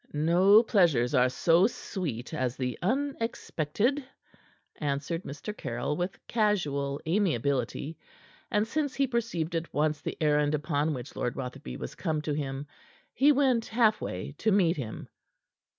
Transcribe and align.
"No 0.13 0.63
pleasures 0.63 1.13
are 1.13 1.29
so 1.29 1.67
sweet 1.67 2.33
as 2.33 2.55
the 2.57 2.75
unexpected," 2.81 4.03
answered 4.77 5.21
Mr. 5.21 5.55
Caryll, 5.55 5.95
with 5.95 6.17
casual 6.27 6.99
amiability, 7.07 7.99
and 8.49 8.67
since 8.67 8.95
he 8.95 9.05
perceived 9.05 9.53
at 9.55 9.71
once 9.71 10.01
the 10.01 10.17
errand 10.19 10.55
upon 10.55 10.95
which 10.95 11.15
Lord 11.15 11.35
Rotherby 11.35 11.77
was 11.77 11.93
come 11.93 12.19
to 12.23 12.33
him, 12.33 12.65
he 13.13 13.31
went 13.31 13.67
half 13.67 14.01
way 14.01 14.33
to 14.39 14.51
meet 14.51 14.75
him. 14.77 15.07